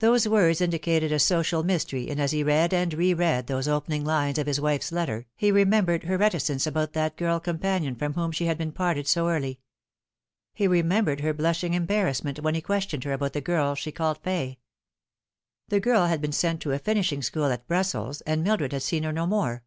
Those 0.00 0.26
words 0.26 0.60
indicated 0.60 1.12
a 1.12 1.20
social 1.20 1.62
mystery, 1.62 2.10
and 2.10 2.20
as 2.20 2.32
he 2.32 2.42
read 2.42 2.74
and 2.74 2.92
re 2.94 3.14
read 3.14 3.46
those 3.46 3.68
opening 3.68 4.04
lines 4.04 4.36
of 4.36 4.48
his 4.48 4.60
wife's 4.60 4.90
letter 4.90 5.26
he 5.36 5.52
remembered 5.52 6.02
her 6.02 6.18
reticence 6.18 6.66
about 6.66 6.94
that 6.94 7.16
girl 7.16 7.38
companion 7.38 7.94
from 7.94 8.14
whom 8.14 8.32
she 8.32 8.46
had 8.46 8.58
been 8.58 8.72
parted 8.72 9.06
so 9.06 9.28
early. 9.28 9.60
He 10.52 10.66
remembered 10.66 11.20
her 11.20 11.32
blushing 11.32 11.74
embarrass 11.74 12.24
ment 12.24 12.40
when 12.40 12.56
he 12.56 12.60
questioned 12.60 13.04
her 13.04 13.12
about 13.12 13.34
the 13.34 13.40
girl 13.40 13.76
she 13.76 13.92
called 13.92 14.18
Fay. 14.24 14.58
The 15.68 15.78
girl 15.78 16.06
had 16.06 16.20
been 16.20 16.32
sent 16.32 16.60
to 16.62 16.72
a 16.72 16.80
finishing 16.80 17.22
school 17.22 17.44
at 17.44 17.68
Brussels, 17.68 18.20
and 18.22 18.42
Mildred 18.42 18.72
had 18.72 18.82
seen 18.82 19.04
her 19.04 19.12
no 19.12 19.28
more. 19.28 19.62